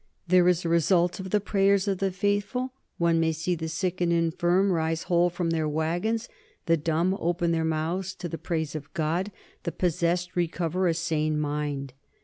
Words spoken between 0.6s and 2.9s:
a result of the prayers of the faithful,